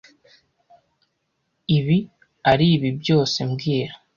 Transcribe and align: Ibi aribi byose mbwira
Ibi 1.77 1.97
aribi 2.51 2.89
byose 3.01 3.37
mbwira 3.49 3.93